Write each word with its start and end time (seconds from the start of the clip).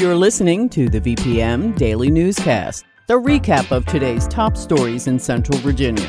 You're 0.00 0.16
listening 0.16 0.70
to 0.70 0.88
the 0.88 0.98
VPM 0.98 1.76
Daily 1.76 2.10
Newscast, 2.10 2.86
the 3.06 3.20
recap 3.20 3.70
of 3.70 3.84
today's 3.84 4.26
top 4.28 4.56
stories 4.56 5.06
in 5.06 5.18
Central 5.18 5.58
Virginia. 5.58 6.08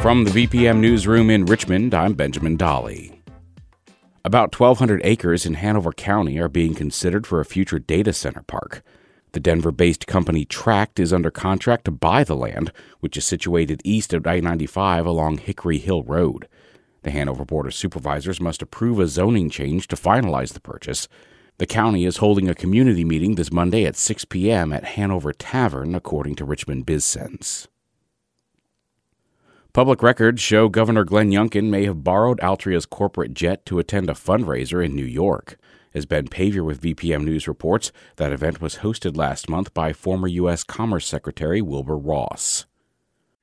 From 0.00 0.22
the 0.22 0.30
VPM 0.30 0.78
Newsroom 0.78 1.30
in 1.30 1.46
Richmond, 1.46 1.92
I'm 1.92 2.14
Benjamin 2.14 2.56
Dolly. 2.56 3.20
About 4.24 4.56
1,200 4.56 5.00
acres 5.02 5.44
in 5.44 5.54
Hanover 5.54 5.90
County 5.90 6.38
are 6.38 6.48
being 6.48 6.76
considered 6.76 7.26
for 7.26 7.40
a 7.40 7.44
future 7.44 7.80
data 7.80 8.12
center 8.12 8.42
park. 8.42 8.84
The 9.32 9.40
Denver 9.40 9.72
based 9.72 10.06
company 10.06 10.44
Tract 10.44 11.00
is 11.00 11.12
under 11.12 11.32
contract 11.32 11.86
to 11.86 11.90
buy 11.90 12.22
the 12.22 12.36
land, 12.36 12.70
which 13.00 13.16
is 13.16 13.24
situated 13.24 13.82
east 13.82 14.14
of 14.14 14.24
I 14.28 14.38
95 14.38 15.06
along 15.06 15.38
Hickory 15.38 15.78
Hill 15.78 16.04
Road. 16.04 16.46
The 17.02 17.10
Hanover 17.10 17.44
Board 17.44 17.66
of 17.66 17.74
Supervisors 17.74 18.40
must 18.40 18.62
approve 18.62 19.00
a 19.00 19.08
zoning 19.08 19.50
change 19.50 19.88
to 19.88 19.96
finalize 19.96 20.52
the 20.52 20.60
purchase. 20.60 21.08
The 21.60 21.66
county 21.66 22.06
is 22.06 22.16
holding 22.16 22.48
a 22.48 22.54
community 22.54 23.04
meeting 23.04 23.34
this 23.34 23.52
Monday 23.52 23.84
at 23.84 23.94
6 23.94 24.24
p.m. 24.24 24.72
at 24.72 24.96
Hanover 24.96 25.34
Tavern, 25.34 25.94
according 25.94 26.36
to 26.36 26.46
Richmond 26.46 26.86
BizSense. 26.86 27.66
Public 29.74 30.02
records 30.02 30.40
show 30.40 30.70
Governor 30.70 31.04
Glenn 31.04 31.30
Youngkin 31.30 31.64
may 31.64 31.84
have 31.84 32.02
borrowed 32.02 32.40
Altria's 32.40 32.86
corporate 32.86 33.34
jet 33.34 33.66
to 33.66 33.78
attend 33.78 34.08
a 34.08 34.14
fundraiser 34.14 34.82
in 34.82 34.96
New 34.96 35.04
York. 35.04 35.58
As 35.92 36.06
Ben 36.06 36.28
Paviour 36.28 36.64
with 36.64 36.80
VPM 36.80 37.24
News 37.24 37.46
reports, 37.46 37.92
that 38.16 38.32
event 38.32 38.62
was 38.62 38.76
hosted 38.76 39.14
last 39.14 39.50
month 39.50 39.74
by 39.74 39.92
former 39.92 40.28
U.S. 40.28 40.64
Commerce 40.64 41.06
Secretary 41.06 41.60
Wilbur 41.60 41.98
Ross. 41.98 42.64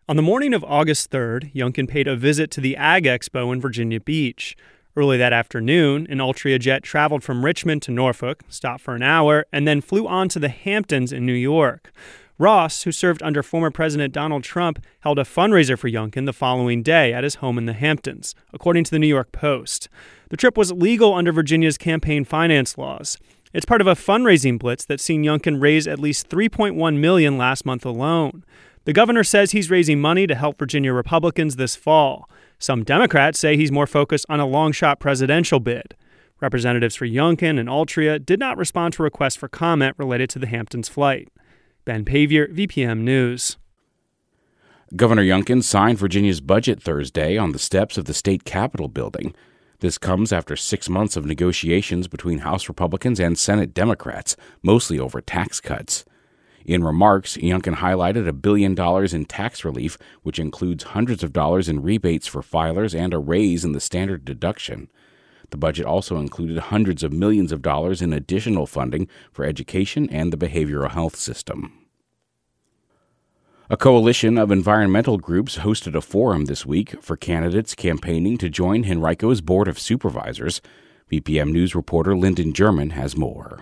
On 0.09 0.15
the 0.15 0.23
morning 0.23 0.55
of 0.55 0.63
August 0.63 1.11
3rd, 1.11 1.53
Youngkin 1.53 1.87
paid 1.87 2.07
a 2.07 2.15
visit 2.15 2.49
to 2.49 2.61
the 2.61 2.77
Ag 2.77 3.03
Expo 3.03 3.53
in 3.53 3.61
Virginia 3.61 3.99
Beach. 3.99 4.55
Early 4.97 5.17
that 5.17 5.31
afternoon, 5.31 6.07
an 6.09 6.17
Altria 6.17 6.59
jet 6.59 6.81
traveled 6.81 7.23
from 7.23 7.45
Richmond 7.45 7.83
to 7.83 7.91
Norfolk, 7.91 8.43
stopped 8.49 8.81
for 8.81 8.95
an 8.95 9.03
hour, 9.03 9.45
and 9.53 9.67
then 9.67 9.79
flew 9.79 10.07
on 10.07 10.27
to 10.29 10.39
the 10.39 10.49
Hamptons 10.49 11.13
in 11.13 11.23
New 11.23 11.33
York. 11.33 11.91
Ross, 12.39 12.81
who 12.81 12.91
served 12.91 13.21
under 13.21 13.43
former 13.43 13.69
President 13.69 14.11
Donald 14.11 14.43
Trump, 14.43 14.83
held 15.01 15.19
a 15.19 15.23
fundraiser 15.23 15.77
for 15.77 15.87
Youngkin 15.87 16.25
the 16.25 16.33
following 16.33 16.81
day 16.81 17.13
at 17.13 17.23
his 17.23 17.35
home 17.35 17.59
in 17.59 17.67
the 17.67 17.73
Hamptons, 17.73 18.33
according 18.51 18.85
to 18.85 18.89
the 18.89 18.97
New 18.97 19.05
York 19.05 19.31
Post. 19.31 19.87
The 20.29 20.37
trip 20.37 20.57
was 20.57 20.71
legal 20.71 21.13
under 21.13 21.31
Virginia's 21.31 21.77
campaign 21.77 22.25
finance 22.25 22.75
laws. 22.75 23.19
It's 23.53 23.67
part 23.67 23.81
of 23.81 23.87
a 23.87 23.93
fundraising 23.93 24.57
blitz 24.57 24.83
that's 24.83 25.03
seen 25.03 25.23
Youngkin 25.23 25.61
raise 25.61 25.87
at 25.87 25.99
least 25.99 26.27
3.1 26.27 26.97
million 26.97 27.37
last 27.37 27.67
month 27.67 27.85
alone. 27.85 28.43
The 28.85 28.93
governor 28.93 29.23
says 29.23 29.51
he's 29.51 29.69
raising 29.69 30.01
money 30.01 30.25
to 30.25 30.33
help 30.33 30.57
Virginia 30.57 30.91
Republicans 30.91 31.57
this 31.57 31.75
fall. 31.75 32.27
Some 32.59 32.83
Democrats 32.83 33.39
say 33.39 33.55
he's 33.55 33.71
more 33.71 33.87
focused 33.87 34.25
on 34.29 34.39
a 34.39 34.45
long 34.45 34.71
shot 34.71 34.99
presidential 34.99 35.59
bid. 35.59 35.95
Representatives 36.39 36.95
for 36.95 37.05
Youngkin 37.05 37.59
and 37.59 37.69
Altria 37.69 38.23
did 38.23 38.39
not 38.39 38.57
respond 38.57 38.93
to 38.93 39.03
requests 39.03 39.35
for 39.35 39.47
comment 39.47 39.95
related 39.97 40.29
to 40.31 40.39
the 40.39 40.47
Hamptons 40.47 40.89
flight. 40.89 41.29
Ben 41.85 42.03
Paviour, 42.05 42.47
VPM 42.47 42.99
News. 42.99 43.57
Governor 44.95 45.23
Youngkin 45.23 45.63
signed 45.63 45.97
Virginia's 45.97 46.41
budget 46.41 46.81
Thursday 46.81 47.37
on 47.37 47.51
the 47.51 47.59
steps 47.59 47.97
of 47.97 48.05
the 48.05 48.13
state 48.13 48.45
capitol 48.45 48.87
building. 48.87 49.35
This 49.79 49.97
comes 49.97 50.31
after 50.31 50.55
six 50.55 50.89
months 50.89 51.15
of 51.15 51.25
negotiations 51.25 52.07
between 52.07 52.39
House 52.39 52.67
Republicans 52.67 53.19
and 53.19 53.37
Senate 53.37 53.73
Democrats, 53.73 54.35
mostly 54.63 54.97
over 54.97 55.21
tax 55.21 55.59
cuts. 55.59 56.05
In 56.67 56.83
remarks, 56.83 57.37
Youngkin 57.37 57.75
highlighted 57.75 58.27
a 58.27 58.33
billion 58.33 58.75
dollars 58.75 59.13
in 59.13 59.23
tax 59.23 59.63
relief, 59.63 59.97
which 60.23 60.37
includes 60.37 60.83
hundreds 60.83 61.23
of 61.23 61.31
dollars 61.31 61.69
in 61.69 61.81
rebates 61.81 62.27
for 62.27 62.41
filers 62.41 62.93
and 62.93 63.13
a 63.13 63.17
raise 63.17 63.63
in 63.63 63.71
the 63.71 63.79
standard 63.79 64.25
deduction. 64.25 64.89
The 65.49 65.57
budget 65.57 65.85
also 65.85 66.17
included 66.17 66.57
hundreds 66.57 67.03
of 67.03 67.13
millions 67.13 67.53
of 67.53 67.61
dollars 67.61 68.01
in 68.01 68.11
additional 68.11 68.67
funding 68.67 69.07
for 69.31 69.45
education 69.45 70.09
and 70.09 70.33
the 70.33 70.37
behavioral 70.37 70.91
health 70.91 71.15
system. 71.15 71.87
A 73.69 73.77
coalition 73.77 74.37
of 74.37 74.51
environmental 74.51 75.17
groups 75.17 75.59
hosted 75.59 75.95
a 75.95 76.01
forum 76.01 76.45
this 76.45 76.65
week 76.65 77.01
for 77.01 77.15
candidates 77.15 77.75
campaigning 77.75 78.37
to 78.39 78.49
join 78.49 78.83
Henrico's 78.83 79.39
Board 79.39 79.69
of 79.69 79.79
Supervisors. 79.79 80.61
VPM 81.09 81.53
News 81.53 81.75
reporter 81.75 82.17
Lyndon 82.17 82.51
German 82.51 82.89
has 82.89 83.15
more. 83.15 83.61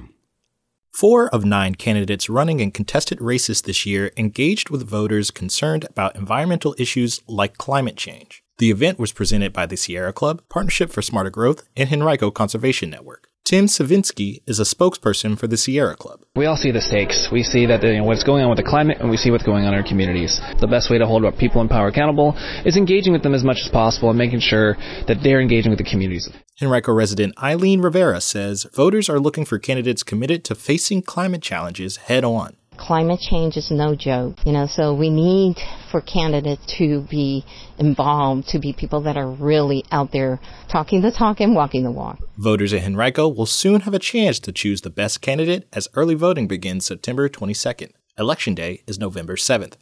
Four 0.95 1.27
of 1.27 1.43
nine 1.43 1.75
candidates 1.75 2.29
running 2.29 2.61
in 2.61 2.71
contested 2.71 3.19
races 3.19 3.61
this 3.61 3.85
year 3.85 4.13
engaged 4.15 4.69
with 4.69 4.87
voters 4.87 5.29
concerned 5.29 5.83
about 5.89 6.15
environmental 6.15 6.73
issues 6.77 7.19
like 7.27 7.57
climate 7.57 7.97
change. 7.97 8.41
The 8.59 8.71
event 8.71 8.97
was 8.97 9.11
presented 9.11 9.51
by 9.51 9.65
the 9.65 9.75
Sierra 9.75 10.13
Club, 10.13 10.41
Partnership 10.47 10.89
for 10.89 11.01
Smarter 11.01 11.29
Growth, 11.29 11.67
and 11.75 11.91
Henrico 11.91 12.31
Conservation 12.31 12.89
Network. 12.89 13.27
Tim 13.45 13.67
Savinsky 13.67 14.41
is 14.47 14.59
a 14.59 14.63
spokesperson 14.63 15.37
for 15.37 15.45
the 15.45 15.55
Sierra 15.55 15.95
Club. 15.95 16.21
We 16.35 16.47
all 16.47 16.57
see 16.57 16.71
the 16.71 16.81
stakes. 16.81 17.29
We 17.31 17.43
see 17.43 17.67
that 17.67 17.83
you 17.83 17.99
know, 17.99 18.03
what's 18.03 18.23
going 18.23 18.43
on 18.43 18.49
with 18.49 18.57
the 18.57 18.67
climate, 18.67 18.97
and 18.99 19.07
we 19.07 19.17
see 19.17 19.29
what's 19.29 19.43
going 19.43 19.65
on 19.65 19.73
in 19.75 19.79
our 19.79 19.87
communities. 19.87 20.41
The 20.59 20.65
best 20.65 20.89
way 20.89 20.97
to 20.97 21.05
hold 21.05 21.23
our 21.23 21.31
people 21.31 21.61
in 21.61 21.69
power 21.69 21.89
accountable 21.89 22.33
is 22.65 22.75
engaging 22.75 23.13
with 23.13 23.21
them 23.21 23.35
as 23.35 23.43
much 23.43 23.57
as 23.63 23.69
possible 23.69 24.09
and 24.09 24.17
making 24.17 24.39
sure 24.39 24.73
that 25.07 25.17
they're 25.21 25.39
engaging 25.39 25.69
with 25.69 25.77
the 25.77 25.85
communities. 25.85 26.27
Henrico 26.59 26.91
resident 26.91 27.37
Eileen 27.37 27.81
Rivera 27.81 28.19
says 28.19 28.65
voters 28.73 29.09
are 29.09 29.19
looking 29.19 29.45
for 29.45 29.59
candidates 29.59 30.01
committed 30.01 30.43
to 30.45 30.55
facing 30.55 31.03
climate 31.03 31.43
challenges 31.43 31.97
head 31.97 32.23
on. 32.23 32.55
Climate 32.77 33.19
change 33.19 33.57
is 33.57 33.71
no 33.71 33.95
joke, 33.95 34.37
you 34.45 34.51
know, 34.51 34.67
so 34.67 34.93
we 34.93 35.09
need 35.09 35.57
for 35.91 36.01
candidates 36.01 36.65
to 36.77 37.01
be 37.09 37.45
involved, 37.77 38.47
to 38.49 38.59
be 38.59 38.73
people 38.73 39.01
that 39.01 39.17
are 39.17 39.29
really 39.29 39.83
out 39.91 40.11
there 40.11 40.39
talking 40.67 41.01
the 41.01 41.11
talk 41.11 41.39
and 41.39 41.55
walking 41.55 41.83
the 41.83 41.91
walk. 41.91 42.19
Voters 42.37 42.73
in 42.73 42.83
Henrico 42.83 43.27
will 43.27 43.45
soon 43.45 43.81
have 43.81 43.93
a 43.93 43.99
chance 43.99 44.39
to 44.39 44.51
choose 44.51 44.81
the 44.81 44.89
best 44.89 45.21
candidate 45.21 45.67
as 45.73 45.87
early 45.95 46.15
voting 46.15 46.47
begins 46.47 46.85
September 46.85 47.29
22nd. 47.29 47.91
Election 48.17 48.53
Day 48.53 48.83
is 48.87 48.99
November 48.99 49.35
7th. 49.35 49.73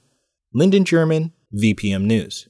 Lyndon 0.54 0.86
German, 0.86 1.34
VPM 1.54 2.04
News. 2.04 2.48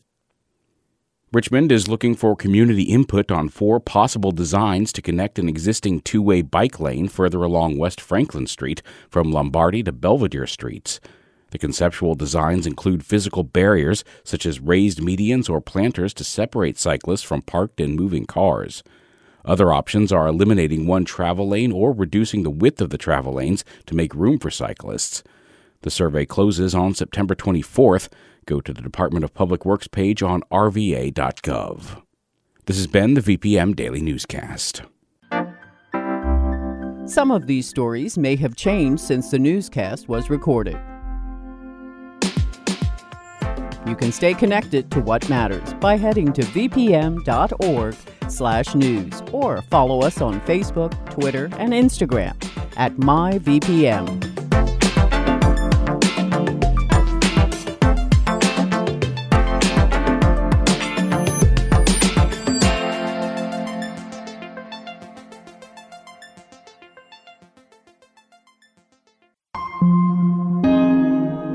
Richmond 1.34 1.72
is 1.72 1.88
looking 1.88 2.14
for 2.16 2.36
community 2.36 2.84
input 2.84 3.32
on 3.32 3.50
four 3.50 3.80
possible 3.80 4.32
designs 4.32 4.94
to 4.94 5.02
connect 5.02 5.40
an 5.40 5.50
existing 5.50 6.02
two 6.02 6.22
way 6.22 6.44
bike 6.44 6.80
lane 6.80 7.08
further 7.08 7.42
along 7.42 7.80
West 7.80 8.00
Franklin 8.00 8.46
Street 8.46 8.84
from 9.10 9.32
Lombardy 9.32 9.82
to 9.82 9.92
Belvidere 9.92 10.46
Streets. 10.48 11.00
The 11.50 11.58
conceptual 11.58 12.14
designs 12.14 12.68
include 12.68 13.04
physical 13.04 13.42
barriers, 13.42 14.04
such 14.24 14.46
as 14.46 14.60
raised 14.60 15.00
medians 15.00 15.50
or 15.50 15.60
planters 15.60 16.14
to 16.16 16.24
separate 16.24 16.78
cyclists 16.78 17.24
from 17.24 17.42
parked 17.42 17.82
and 17.82 17.96
moving 17.96 18.28
cars. 18.28 18.84
Other 19.44 19.74
options 19.74 20.12
are 20.12 20.28
eliminating 20.28 20.86
one 20.86 21.04
travel 21.04 21.50
lane 21.50 21.72
or 21.72 21.94
reducing 21.94 22.44
the 22.44 22.52
width 22.52 22.80
of 22.80 22.92
the 22.92 22.98
travel 23.00 23.34
lanes 23.34 23.66
to 23.88 23.96
make 23.96 24.14
room 24.14 24.38
for 24.38 24.52
cyclists. 24.52 25.24
The 25.82 25.90
survey 25.90 26.28
closes 26.28 26.76
on 26.76 26.94
September 26.94 27.34
24th. 27.34 28.08
Go 28.46 28.62
to 28.62 28.74
the 28.74 28.82
Department 28.82 29.24
of 29.24 29.34
Public 29.34 29.66
Works 29.66 29.88
page 29.88 30.22
on 30.22 30.42
rva.gov. 30.52 32.02
This 32.66 32.78
has 32.78 32.88
been 32.88 33.14
the 33.14 33.22
VPM 33.22 33.76
Daily 33.76 34.02
Newscast. 34.02 34.84
Some 37.06 37.32
of 37.32 37.48
these 37.48 37.68
stories 37.68 38.18
may 38.18 38.38
have 38.38 38.56
changed 38.56 39.04
since 39.04 39.30
the 39.30 39.38
newscast 39.38 40.08
was 40.08 40.30
recorded. 40.30 40.80
You 43.86 43.98
can 43.98 44.14
stay 44.14 44.34
connected 44.34 44.90
to 44.92 45.02
what 45.02 45.28
matters 45.30 45.74
by 45.76 45.98
heading 45.98 46.32
to 46.34 46.42
vpm.org/news 46.42 47.24
or 49.34 49.62
follow 49.64 50.02
us 50.02 50.22
on 50.22 50.40
Facebook, 50.42 51.10
Twitter, 51.12 51.50
and 51.58 51.74
Instagram 51.74 52.34
at 52.78 52.94
myvpm. 52.94 54.33